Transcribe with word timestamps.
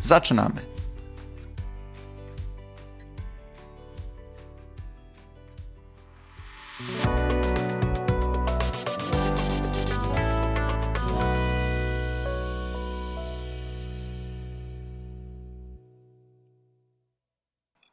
Zaczynamy! 0.00 0.78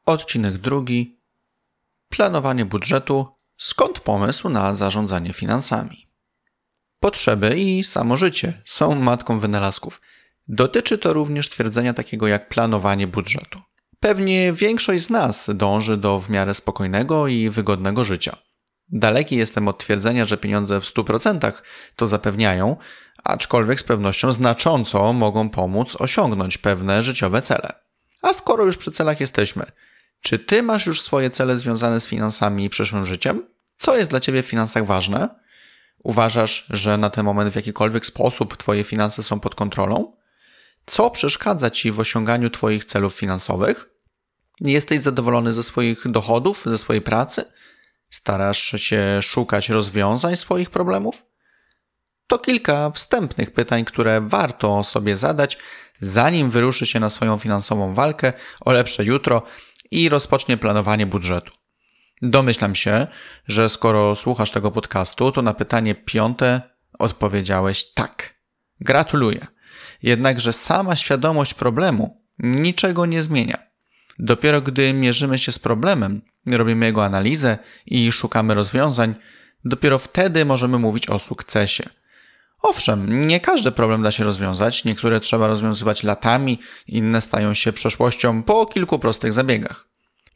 Odcinek 0.05 0.57
drugi. 0.57 1.19
Planowanie 2.09 2.65
budżetu. 2.65 3.27
Skąd 3.57 3.99
pomysł 3.99 4.49
na 4.49 4.73
zarządzanie 4.73 5.33
finansami? 5.33 6.07
Potrzeby 6.99 7.55
i 7.57 7.83
samo 7.83 8.17
życie 8.17 8.61
są 8.65 8.95
matką 8.95 9.39
wynalazków. 9.39 10.01
Dotyczy 10.47 10.97
to 10.97 11.13
również 11.13 11.49
twierdzenia 11.49 11.93
takiego 11.93 12.27
jak 12.27 12.49
planowanie 12.49 13.07
budżetu. 13.07 13.61
Pewnie 13.99 14.53
większość 14.53 15.03
z 15.03 15.09
nas 15.09 15.49
dąży 15.53 15.97
do 15.97 16.19
w 16.19 16.29
miarę 16.29 16.53
spokojnego 16.53 17.27
i 17.27 17.49
wygodnego 17.49 18.03
życia. 18.03 18.37
Daleki 18.89 19.35
jestem 19.35 19.67
od 19.67 19.77
twierdzenia, 19.77 20.25
że 20.25 20.37
pieniądze 20.37 20.81
w 20.81 20.83
100% 20.83 21.51
to 21.95 22.07
zapewniają, 22.07 22.77
aczkolwiek 23.23 23.79
z 23.79 23.83
pewnością 23.83 24.31
znacząco 24.31 25.13
mogą 25.13 25.49
pomóc 25.49 25.95
osiągnąć 25.99 26.57
pewne 26.57 27.03
życiowe 27.03 27.41
cele. 27.41 27.71
A 28.21 28.33
skoro 28.33 28.65
już 28.65 28.77
przy 28.77 28.91
celach 28.91 29.19
jesteśmy, 29.19 29.65
czy 30.21 30.39
ty 30.39 30.63
masz 30.63 30.85
już 30.85 31.01
swoje 31.01 31.29
cele 31.29 31.57
związane 31.57 31.99
z 31.99 32.07
finansami 32.07 32.65
i 32.65 32.69
przyszłym 32.69 33.05
życiem? 33.05 33.43
Co 33.75 33.97
jest 33.97 34.09
dla 34.09 34.19
ciebie 34.19 34.43
w 34.43 34.47
finansach 34.47 34.85
ważne? 34.85 35.29
Uważasz, 36.03 36.65
że 36.69 36.97
na 36.97 37.09
ten 37.09 37.25
moment 37.25 37.51
w 37.51 37.55
jakikolwiek 37.55 38.05
sposób 38.05 38.57
twoje 38.57 38.83
finanse 38.83 39.23
są 39.23 39.39
pod 39.39 39.55
kontrolą? 39.55 40.14
Co 40.85 41.09
przeszkadza 41.09 41.69
ci 41.69 41.91
w 41.91 41.99
osiąganiu 41.99 42.49
twoich 42.49 42.85
celów 42.85 43.15
finansowych? 43.15 43.89
Nie 44.61 44.73
jesteś 44.73 44.99
zadowolony 44.99 45.53
ze 45.53 45.63
swoich 45.63 46.11
dochodów, 46.11 46.63
ze 46.65 46.77
swojej 46.77 47.01
pracy? 47.01 47.45
Starasz 48.09 48.81
się 48.81 49.21
szukać 49.21 49.69
rozwiązań 49.69 50.35
swoich 50.35 50.69
problemów? 50.69 51.25
To 52.27 52.37
kilka 52.37 52.89
wstępnych 52.89 53.51
pytań, 53.51 53.85
które 53.85 54.21
warto 54.21 54.83
sobie 54.83 55.15
zadać, 55.15 55.57
zanim 55.99 56.49
wyruszy 56.49 56.85
się 56.85 56.99
na 56.99 57.09
swoją 57.09 57.37
finansową 57.37 57.93
walkę 57.93 58.33
o 58.61 58.71
lepsze 58.71 59.03
jutro 59.03 59.41
i 59.91 60.09
rozpocznie 60.09 60.57
planowanie 60.57 61.05
budżetu. 61.05 61.51
Domyślam 62.21 62.75
się, 62.75 63.07
że 63.47 63.69
skoro 63.69 64.15
słuchasz 64.15 64.51
tego 64.51 64.71
podcastu, 64.71 65.31
to 65.31 65.41
na 65.41 65.53
pytanie 65.53 65.95
piąte 65.95 66.61
odpowiedziałeś 66.99 67.93
tak. 67.93 68.35
Gratuluję. 68.79 69.47
Jednakże 70.05 70.53
sama 70.53 70.95
świadomość 70.95 71.53
problemu 71.53 72.21
niczego 72.39 73.05
nie 73.05 73.23
zmienia. 73.23 73.57
Dopiero 74.19 74.61
gdy 74.61 74.93
mierzymy 74.93 75.39
się 75.39 75.51
z 75.51 75.59
problemem, 75.59 76.21
robimy 76.47 76.85
jego 76.85 77.05
analizę 77.05 77.57
i 77.85 78.11
szukamy 78.11 78.53
rozwiązań, 78.53 79.15
dopiero 79.63 79.99
wtedy 79.99 80.45
możemy 80.45 80.79
mówić 80.79 81.09
o 81.09 81.19
sukcesie. 81.19 81.83
Owszem, 82.61 83.27
nie 83.27 83.39
każdy 83.39 83.71
problem 83.71 84.01
da 84.01 84.11
się 84.11 84.23
rozwiązać, 84.23 84.85
niektóre 84.85 85.19
trzeba 85.19 85.47
rozwiązywać 85.47 86.03
latami, 86.03 86.59
inne 86.87 87.21
stają 87.21 87.53
się 87.53 87.73
przeszłością 87.73 88.43
po 88.43 88.65
kilku 88.65 88.99
prostych 88.99 89.33
zabiegach. 89.33 89.87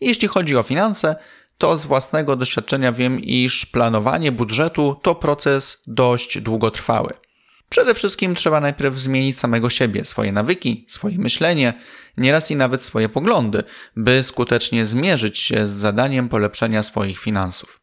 Jeśli 0.02 0.28
chodzi 0.28 0.56
o 0.56 0.64
finanse, 0.64 1.16
to 1.58 1.78
z 1.78 1.86
własnego 1.86 2.36
doświadczenia 2.36 2.92
wiem, 2.92 3.20
iż 3.20 3.66
planowanie 3.66 4.32
budżetu 4.32 5.00
to 5.02 5.16
proces 5.16 5.84
dość 5.88 6.42
długotrwały. 6.42 7.29
Przede 7.70 7.94
wszystkim 7.94 8.36
trzeba 8.36 8.60
najpierw 8.60 8.98
zmienić 8.98 9.40
samego 9.40 9.70
siebie, 9.70 10.06
swoje 10.06 10.32
nawyki, 10.32 10.86
swoje 10.90 11.18
myślenie, 11.18 11.74
nieraz 12.18 12.52
i 12.52 12.56
nawet 12.56 12.84
swoje 12.84 13.10
poglądy, 13.10 13.64
by 13.96 14.24
skutecznie 14.24 14.86
zmierzyć 14.86 15.40
się 15.40 15.68
z 15.68 15.70
zadaniem 15.70 16.30
polepszenia 16.30 16.84
swoich 16.84 17.20
finansów. 17.20 17.82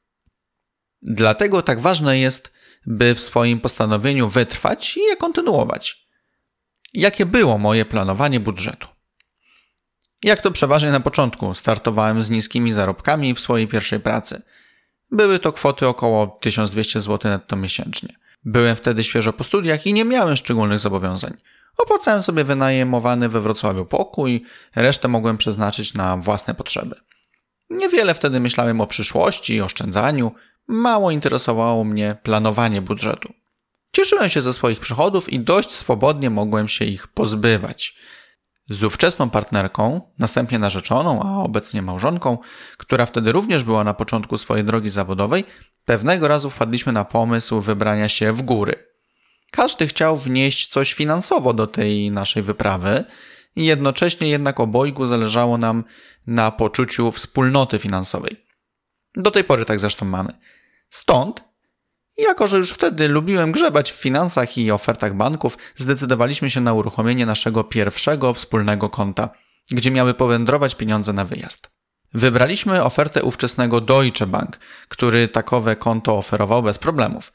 Dlatego 1.02 1.62
tak 1.62 1.80
ważne 1.80 2.18
jest, 2.18 2.52
by 2.86 3.14
w 3.14 3.20
swoim 3.20 3.60
postanowieniu 3.60 4.28
wytrwać 4.28 4.96
i 4.96 5.00
je 5.00 5.16
kontynuować. 5.16 6.06
Jakie 6.94 7.26
było 7.26 7.58
moje 7.58 7.84
planowanie 7.84 8.40
budżetu? 8.40 8.88
Jak 10.22 10.40
to 10.40 10.50
przeważnie 10.50 10.90
na 10.90 11.00
początku, 11.00 11.54
startowałem 11.54 12.22
z 12.22 12.30
niskimi 12.30 12.72
zarobkami 12.72 13.34
w 13.34 13.40
swojej 13.40 13.68
pierwszej 13.68 14.00
pracy. 14.00 14.42
Były 15.10 15.38
to 15.38 15.52
kwoty 15.52 15.86
około 15.86 16.26
1200 16.26 17.00
zł 17.00 17.30
netto 17.30 17.56
miesięcznie. 17.56 18.25
Byłem 18.46 18.76
wtedy 18.76 19.04
świeżo 19.04 19.32
po 19.32 19.44
studiach 19.44 19.86
i 19.86 19.92
nie 19.92 20.04
miałem 20.04 20.36
szczególnych 20.36 20.78
zobowiązań. 20.78 21.36
Opłacałem 21.78 22.22
sobie 22.22 22.44
wynajmowany 22.44 23.28
we 23.28 23.40
Wrocławiu 23.40 23.86
pokój, 23.86 24.44
resztę 24.76 25.08
mogłem 25.08 25.38
przeznaczyć 25.38 25.94
na 25.94 26.16
własne 26.16 26.54
potrzeby. 26.54 26.94
Niewiele 27.70 28.14
wtedy 28.14 28.40
myślałem 28.40 28.80
o 28.80 28.86
przyszłości, 28.86 29.60
oszczędzaniu, 29.60 30.32
mało 30.68 31.10
interesowało 31.10 31.84
mnie 31.84 32.16
planowanie 32.22 32.82
budżetu. 32.82 33.32
Cieszyłem 33.92 34.28
się 34.28 34.42
ze 34.42 34.52
swoich 34.52 34.80
przychodów 34.80 35.32
i 35.32 35.40
dość 35.40 35.70
swobodnie 35.70 36.30
mogłem 36.30 36.68
się 36.68 36.84
ich 36.84 37.08
pozbywać. 37.08 37.96
Z 38.68 38.84
ówczesną 38.84 39.30
partnerką, 39.30 40.00
następnie 40.18 40.58
narzeczoną, 40.58 41.22
a 41.22 41.42
obecnie 41.42 41.82
małżonką, 41.82 42.38
która 42.76 43.06
wtedy 43.06 43.32
również 43.32 43.64
była 43.64 43.84
na 43.84 43.94
początku 43.94 44.38
swojej 44.38 44.64
drogi 44.64 44.90
zawodowej, 44.90 45.44
pewnego 45.86 46.28
razu 46.28 46.50
wpadliśmy 46.50 46.92
na 46.92 47.04
pomysł 47.04 47.60
wybrania 47.60 48.08
się 48.08 48.32
w 48.32 48.42
góry. 48.42 48.74
Każdy 49.50 49.86
chciał 49.86 50.16
wnieść 50.16 50.68
coś 50.68 50.94
finansowo 50.94 51.52
do 51.52 51.66
tej 51.66 52.10
naszej 52.10 52.42
wyprawy 52.42 53.04
jednocześnie 53.56 54.28
jednak 54.28 54.60
obojgu 54.60 55.06
zależało 55.06 55.58
nam 55.58 55.84
na 56.26 56.50
poczuciu 56.50 57.12
wspólnoty 57.12 57.78
finansowej. 57.78 58.46
Do 59.14 59.30
tej 59.30 59.44
pory 59.44 59.64
tak 59.64 59.80
zresztą 59.80 60.06
mamy. 60.06 60.32
Stąd, 60.90 61.44
jako 62.18 62.46
że 62.46 62.56
już 62.56 62.72
wtedy 62.72 63.08
lubiłem 63.08 63.52
grzebać 63.52 63.92
w 63.92 64.00
finansach 64.00 64.58
i 64.58 64.70
ofertach 64.70 65.14
banków, 65.14 65.58
zdecydowaliśmy 65.76 66.50
się 66.50 66.60
na 66.60 66.74
uruchomienie 66.74 67.26
naszego 67.26 67.64
pierwszego 67.64 68.34
wspólnego 68.34 68.88
konta, 68.88 69.28
gdzie 69.70 69.90
miały 69.90 70.14
powędrować 70.14 70.74
pieniądze 70.74 71.12
na 71.12 71.24
wyjazd. 71.24 71.75
Wybraliśmy 72.14 72.84
ofertę 72.84 73.22
ówczesnego 73.22 73.80
Deutsche 73.80 74.26
Bank, 74.26 74.58
który 74.88 75.28
takowe 75.28 75.76
konto 75.76 76.18
oferował 76.18 76.62
bez 76.62 76.78
problemów. 76.78 77.32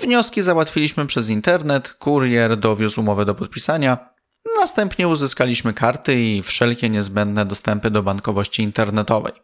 Wnioski 0.00 0.42
załatwiliśmy 0.42 1.06
przez 1.06 1.28
internet, 1.28 1.94
kurier 1.94 2.56
dowiózł 2.56 3.00
umowę 3.00 3.24
do 3.24 3.34
podpisania, 3.34 4.14
następnie 4.56 5.08
uzyskaliśmy 5.08 5.74
karty 5.74 6.20
i 6.20 6.42
wszelkie 6.42 6.90
niezbędne 6.90 7.46
dostępy 7.46 7.90
do 7.90 8.02
bankowości 8.02 8.62
internetowej. 8.62 9.43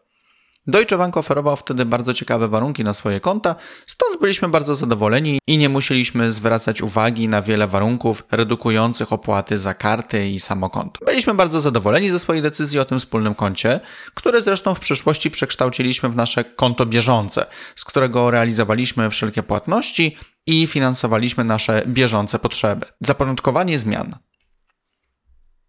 Deutsche 0.67 0.97
Bank 0.97 1.17
oferował 1.17 1.55
wtedy 1.55 1.85
bardzo 1.85 2.13
ciekawe 2.13 2.47
warunki 2.47 2.83
na 2.83 2.93
swoje 2.93 3.19
konta, 3.19 3.55
stąd 3.87 4.21
byliśmy 4.21 4.49
bardzo 4.49 4.75
zadowoleni 4.75 5.39
i 5.47 5.57
nie 5.57 5.69
musieliśmy 5.69 6.31
zwracać 6.31 6.81
uwagi 6.81 7.27
na 7.27 7.41
wiele 7.41 7.67
warunków 7.67 8.23
redukujących 8.31 9.13
opłaty 9.13 9.59
za 9.59 9.73
karty 9.73 10.29
i 10.29 10.39
samo 10.39 10.69
konto. 10.69 11.05
Byliśmy 11.05 11.33
bardzo 11.33 11.59
zadowoleni 11.59 12.09
ze 12.09 12.19
swojej 12.19 12.41
decyzji 12.41 12.79
o 12.79 12.85
tym 12.85 12.99
wspólnym 12.99 13.35
koncie, 13.35 13.79
które 14.13 14.41
zresztą 14.41 14.75
w 14.75 14.79
przyszłości 14.79 15.31
przekształciliśmy 15.31 16.09
w 16.09 16.15
nasze 16.15 16.43
konto 16.43 16.85
bieżące, 16.85 17.45
z 17.75 17.85
którego 17.85 18.31
realizowaliśmy 18.31 19.09
wszelkie 19.09 19.43
płatności 19.43 20.17
i 20.45 20.67
finansowaliśmy 20.67 21.43
nasze 21.43 21.83
bieżące 21.87 22.39
potrzeby. 22.39 22.85
Zaporządkowanie 22.99 23.79
zmian. 23.79 24.15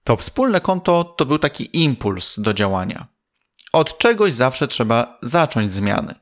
To 0.04 0.16
wspólne 0.16 0.60
konto 0.60 1.04
to 1.04 1.26
był 1.26 1.38
taki 1.38 1.82
impuls 1.82 2.34
do 2.40 2.54
działania. 2.54 3.11
Od 3.72 3.98
czegoś 3.98 4.32
zawsze 4.32 4.68
trzeba 4.68 5.18
zacząć 5.22 5.72
zmiany. 5.72 6.14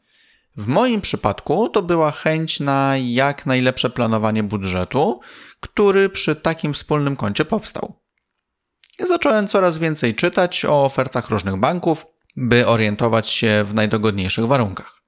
W 0.56 0.66
moim 0.66 1.00
przypadku 1.00 1.68
to 1.68 1.82
była 1.82 2.10
chęć 2.10 2.60
na 2.60 2.96
jak 2.96 3.46
najlepsze 3.46 3.90
planowanie 3.90 4.42
budżetu, 4.42 5.20
który 5.60 6.08
przy 6.08 6.36
takim 6.36 6.74
wspólnym 6.74 7.16
koncie 7.16 7.44
powstał. 7.44 8.00
Zacząłem 9.00 9.48
coraz 9.48 9.78
więcej 9.78 10.14
czytać 10.14 10.64
o 10.64 10.84
ofertach 10.84 11.30
różnych 11.30 11.56
banków, 11.56 12.06
by 12.36 12.66
orientować 12.66 13.28
się 13.28 13.64
w 13.64 13.74
najdogodniejszych 13.74 14.46
warunkach. 14.46 15.02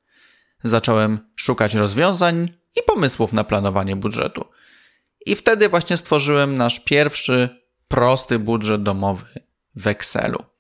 Zacząłem 0.65 1.19
szukać 1.37 1.75
rozwiązań 1.75 2.49
i 2.77 2.83
pomysłów 2.87 3.33
na 3.33 3.45
planowanie 3.45 3.97
budżetu. 3.97 4.45
I 5.27 5.37
wtedy 5.37 5.69
właśnie 5.69 5.97
stworzyłem 5.97 6.59
nasz 6.59 6.81
pierwszy 6.81 7.63
prosty 7.89 8.39
budżet 8.39 8.83
domowy 8.83 9.25
w 9.75 9.87
Excelu. 9.87 10.52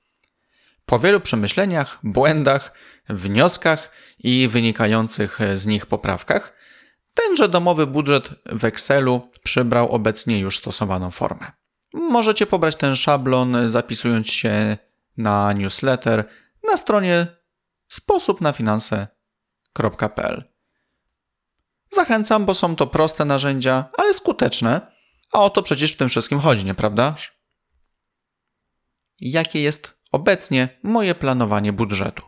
Po 0.87 0.99
wielu 0.99 1.21
przemyśleniach, 1.21 1.99
błędach, 2.03 2.73
wnioskach 3.09 3.91
i 4.19 4.49
wynikających 4.49 5.39
z 5.55 5.67
nich 5.67 5.87
poprawkach, 5.87 6.53
tenże 7.15 7.49
domowy 7.49 7.87
budżet 7.87 8.31
w 8.47 8.65
Excelu 8.65 9.31
przybrał 9.43 9.89
obecnie 9.89 10.39
już 10.39 10.59
stosowaną 10.59 11.11
formę. 11.11 11.53
Możecie 11.95 12.47
pobrać 12.47 12.77
ten 12.77 12.97
szablon 12.97 13.69
zapisując 13.69 14.31
się 14.31 14.77
na 15.17 15.53
newsletter 15.53 16.29
na 16.71 16.77
stronie 16.77 17.27
sposobnafinanse.pl. 17.89 20.45
Zachęcam, 21.91 22.45
bo 22.45 22.55
są 22.55 22.77
to 22.77 22.87
proste 22.87 23.25
narzędzia, 23.25 23.85
ale 23.99 24.15
skuteczne, 24.15 24.93
a 25.33 25.39
o 25.39 25.51
to 25.51 25.63
przecież 25.63 25.93
w 25.93 25.97
tym 25.97 26.09
wszystkim 26.09 26.41
chodzi, 26.41 26.65
nieprawda? 26.65 27.15
Jakie 29.21 29.63
jest 29.63 30.02
obecnie 30.13 30.69
moje 30.83 31.15
planowanie 31.15 31.73
budżetu? 31.73 32.23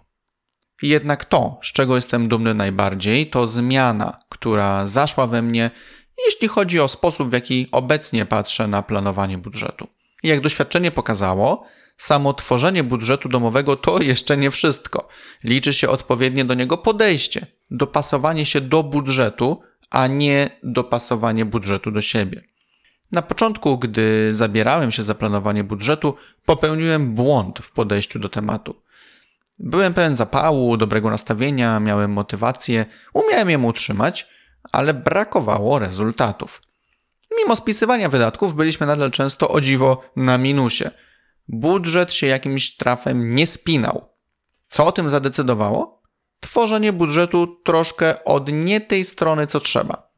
Jednak 0.83 1.25
to, 1.25 1.59
z 1.63 1.73
czego 1.73 1.97
jestem 1.97 2.29
dumny 2.29 2.55
najbardziej, 2.55 3.31
to 3.31 3.47
zmiana, 3.47 4.19
która 4.29 4.87
zaszła 4.87 5.27
we 5.27 5.43
mnie, 5.43 5.71
jeśli 6.27 6.49
chodzi 6.49 6.81
o 6.81 6.89
sposób, 6.89 7.29
w 7.29 7.33
jaki 7.33 7.69
obecnie 7.73 8.27
patrzę 8.27 8.69
na 8.69 8.83
planowanie 8.83 9.39
budżetu. 9.39 9.87
Jak 10.23 10.41
doświadczenie 10.41 10.91
pokazało, 10.91 11.67
samo 11.97 12.35
tworzenie 12.35 12.85
budżetu 12.85 13.29
domowego 13.29 13.77
to 13.77 14.03
jeszcze 14.03 14.37
nie 14.37 14.51
wszystko. 14.51 15.09
Liczy 15.45 15.75
się 15.75 15.89
odpowiednie 15.89 16.45
do 16.45 16.55
niego 16.55 16.79
podejście, 16.79 17.47
dopasowanie 17.71 18.47
się 18.47 18.61
do 18.61 18.83
budżetu, 18.83 19.63
a 19.91 20.07
nie 20.07 20.51
dopasowanie 20.63 21.45
budżetu 21.45 21.91
do 21.91 22.01
siebie. 22.01 22.54
Na 23.15 23.23
początku, 23.23 23.79
gdy 23.79 24.33
zabierałem 24.33 24.93
się 24.93 25.03
za 25.03 25.15
planowanie 25.15 25.65
budżetu, 25.65 26.15
popełniłem 26.47 27.15
błąd 27.15 27.59
w 27.59 27.71
podejściu 27.71 28.19
do 28.19 28.29
tematu. 28.29 28.83
Byłem 29.59 29.95
pełen 29.95 30.17
zapału, 30.17 30.77
dobrego 30.77 31.11
nastawienia, 31.11 31.81
miałem 31.81 32.13
motywację, 32.13 32.87
umiałem 33.13 33.51
ją 33.51 33.65
utrzymać, 33.65 34.29
ale 34.73 34.95
brakowało 34.95 35.79
rezultatów. 35.79 36.63
Mimo 37.39 37.57
spisywania 37.57 38.09
wydatków 38.09 38.55
byliśmy 38.55 38.87
nadal 38.87 39.11
często 39.11 39.49
o 39.49 39.61
dziwo 39.61 40.11
na 40.17 40.39
minusie. 40.39 40.91
Budżet 41.49 42.13
się 42.13 42.27
jakimś 42.27 42.77
trafem 42.77 43.31
nie 43.31 43.47
spinał. 43.47 44.09
Co 44.69 44.87
o 44.87 44.93
tym 44.93 45.11
zadecydowało? 45.11 46.03
Tworzenie 46.41 46.93
budżetu 46.93 47.47
troszkę 47.65 48.25
od 48.25 48.53
nie 48.53 48.81
tej 48.81 49.05
strony, 49.05 49.47
co 49.47 49.61
trzeba. 49.61 50.14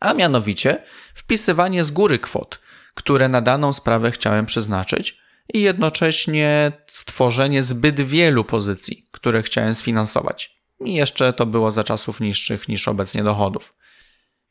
A 0.00 0.14
mianowicie 0.14 0.82
wpisywanie 1.14 1.84
z 1.84 1.90
góry 1.90 2.18
kwot, 2.18 2.60
które 2.94 3.28
na 3.28 3.40
daną 3.40 3.72
sprawę 3.72 4.10
chciałem 4.10 4.46
przeznaczyć 4.46 5.18
i 5.54 5.60
jednocześnie 5.60 6.72
stworzenie 6.88 7.62
zbyt 7.62 8.00
wielu 8.00 8.44
pozycji, 8.44 9.08
które 9.10 9.42
chciałem 9.42 9.74
sfinansować. 9.74 10.58
I 10.84 10.94
jeszcze 10.94 11.32
to 11.32 11.46
było 11.46 11.70
za 11.70 11.84
czasów 11.84 12.20
niższych 12.20 12.68
niż 12.68 12.88
obecnie 12.88 13.24
dochodów. 13.24 13.74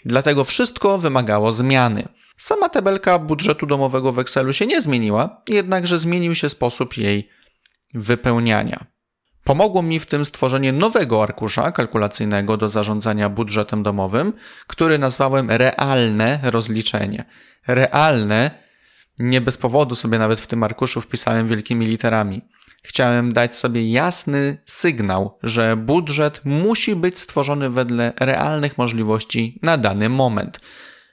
Dlatego 0.05 0.43
wszystko 0.43 0.97
wymagało 0.97 1.51
zmiany. 1.51 2.07
Sama 2.37 2.69
tabelka 2.69 3.19
budżetu 3.19 3.65
domowego 3.65 4.11
w 4.11 4.19
Excelu 4.19 4.53
się 4.53 4.65
nie 4.65 4.81
zmieniła, 4.81 5.41
jednakże 5.49 5.97
zmienił 5.97 6.35
się 6.35 6.49
sposób 6.49 6.97
jej 6.97 7.29
wypełniania. 7.93 8.85
Pomogło 9.47 9.81
mi 9.81 9.99
w 9.99 10.05
tym 10.05 10.25
stworzenie 10.25 10.71
nowego 10.71 11.23
arkusza 11.23 11.71
kalkulacyjnego 11.71 12.57
do 12.57 12.69
zarządzania 12.69 13.29
budżetem 13.29 13.83
domowym, 13.83 14.33
który 14.67 14.97
nazwałem 14.97 15.51
realne 15.51 16.39
rozliczenie. 16.43 17.25
Realne, 17.67 18.51
nie 19.19 19.41
bez 19.41 19.57
powodu 19.57 19.95
sobie 19.95 20.19
nawet 20.19 20.41
w 20.41 20.47
tym 20.47 20.63
arkuszu 20.63 21.01
wpisałem 21.01 21.47
wielkimi 21.47 21.85
literami. 21.85 22.41
Chciałem 22.83 23.33
dać 23.33 23.55
sobie 23.55 23.91
jasny 23.91 24.57
sygnał, 24.65 25.37
że 25.43 25.77
budżet 25.77 26.41
musi 26.45 26.95
być 26.95 27.19
stworzony 27.19 27.69
wedle 27.69 28.13
realnych 28.19 28.77
możliwości 28.77 29.59
na 29.61 29.77
dany 29.77 30.09
moment. 30.09 30.59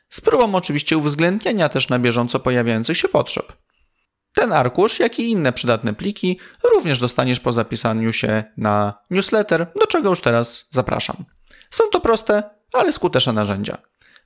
Z 0.09 0.21
próbą 0.21 0.55
oczywiście 0.55 0.99
uwzględnienia 0.99 1.69
też 1.69 1.89
na 1.89 1.99
bieżąco 1.99 2.41
pojawiających 2.41 2.97
się 2.97 3.09
potrzeb. 3.09 3.64
Ten 4.35 4.53
arkusz, 4.53 4.99
jak 4.99 5.19
i 5.19 5.31
inne 5.31 5.53
przydatne 5.53 5.95
pliki 5.95 6.39
również 6.75 6.99
dostaniesz 6.99 7.41
po 7.41 7.53
zapisaniu 7.53 8.13
się 8.13 8.45
na 8.57 8.95
newsletter, 9.11 9.67
do 9.81 9.87
czego 9.87 10.11
już 10.11 10.21
teraz 10.21 10.67
zapraszam. 10.71 11.17
Są 11.71 11.85
to 11.93 12.01
proste, 12.01 12.43
ale 12.73 12.93
skuteczne 12.93 13.33
narzędzia. 13.33 13.79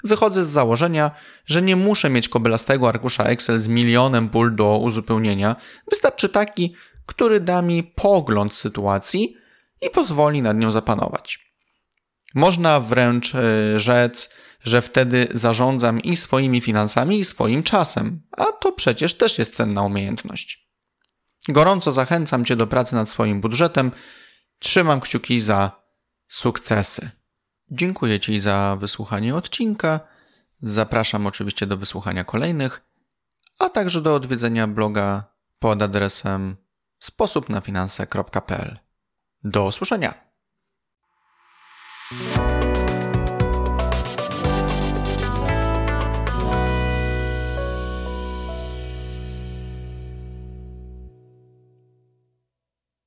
Wychodzę 0.05 0.44
z 0.44 0.49
założenia, 0.49 1.10
że 1.46 1.62
nie 1.62 1.76
muszę 1.76 2.10
mieć 2.10 2.28
kobylastego 2.28 2.88
arkusza 2.88 3.25
Excel 3.25 3.58
z 3.58 3.69
milionem 3.69 4.28
pól 4.28 4.55
do 4.55 4.78
uzupełnienia. 4.78 5.56
Wystarczy 5.90 6.28
taki, 6.28 6.75
który 7.06 7.40
da 7.40 7.62
mi 7.62 7.82
pogląd 7.82 8.55
sytuacji 8.55 9.37
i 9.81 9.90
pozwoli 9.90 10.43
nad 10.43 10.56
nią 10.56 10.70
zapanować. 10.70 11.55
Można 12.34 12.81
wręcz 12.81 13.34
yy, 13.34 13.81
rzec, 13.81 14.34
że 14.69 14.82
wtedy 14.82 15.29
zarządzam 15.35 16.00
i 16.00 16.17
swoimi 16.17 16.61
finansami, 16.61 17.19
i 17.19 17.25
swoim 17.25 17.62
czasem, 17.62 18.23
a 18.37 18.44
to 18.44 18.73
przecież 18.73 19.15
też 19.15 19.38
jest 19.38 19.56
cenna 19.56 19.82
umiejętność. 19.82 20.69
Gorąco 21.49 21.93
zachęcam 21.93 22.44
Cię 22.44 22.56
do 22.56 22.67
pracy 22.67 22.94
nad 22.94 23.09
swoim 23.09 23.41
budżetem. 23.41 23.91
Trzymam 24.59 25.00
kciuki 25.00 25.41
za 25.41 25.82
sukcesy. 26.29 27.11
Dziękuję 27.70 28.20
Ci 28.20 28.41
za 28.41 28.76
wysłuchanie 28.81 29.35
odcinka. 29.35 30.00
Zapraszam 30.62 31.26
oczywiście 31.26 31.67
do 31.67 31.76
wysłuchania 31.76 32.25
kolejnych, 32.25 32.81
a 33.59 33.69
także 33.69 34.03
do 34.03 34.15
odwiedzenia 34.15 34.67
bloga 34.67 35.25
pod 35.59 35.82
adresem 35.82 36.56
sposobnafinanse.pl. 36.99 38.79
Do 39.44 39.67
usłyszenia. 39.67 40.15